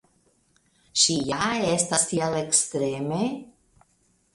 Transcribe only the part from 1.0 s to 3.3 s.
Ŝi ja estas tiel ekstreme?